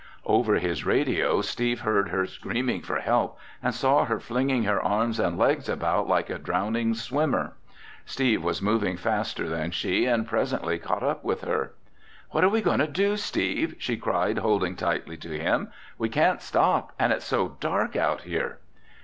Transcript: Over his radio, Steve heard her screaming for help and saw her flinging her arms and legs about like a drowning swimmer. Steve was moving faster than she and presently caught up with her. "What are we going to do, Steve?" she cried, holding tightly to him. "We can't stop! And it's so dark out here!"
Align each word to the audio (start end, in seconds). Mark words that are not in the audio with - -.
Over 0.25 0.55
his 0.55 0.83
radio, 0.83 1.41
Steve 1.43 1.81
heard 1.81 2.09
her 2.09 2.25
screaming 2.25 2.81
for 2.81 2.95
help 3.01 3.37
and 3.61 3.71
saw 3.71 4.05
her 4.05 4.19
flinging 4.19 4.63
her 4.63 4.81
arms 4.81 5.19
and 5.19 5.37
legs 5.37 5.69
about 5.69 6.07
like 6.07 6.27
a 6.31 6.39
drowning 6.39 6.95
swimmer. 6.95 7.53
Steve 8.03 8.43
was 8.43 8.63
moving 8.63 8.97
faster 8.97 9.47
than 9.47 9.69
she 9.69 10.05
and 10.07 10.25
presently 10.27 10.79
caught 10.79 11.03
up 11.03 11.23
with 11.23 11.41
her. 11.41 11.73
"What 12.31 12.43
are 12.43 12.49
we 12.49 12.63
going 12.63 12.79
to 12.79 12.87
do, 12.87 13.15
Steve?" 13.15 13.75
she 13.77 13.95
cried, 13.95 14.39
holding 14.39 14.75
tightly 14.75 15.17
to 15.17 15.37
him. 15.37 15.69
"We 15.99 16.09
can't 16.09 16.41
stop! 16.41 16.93
And 16.97 17.13
it's 17.13 17.25
so 17.25 17.57
dark 17.59 17.95
out 17.95 18.21
here!" 18.21 18.57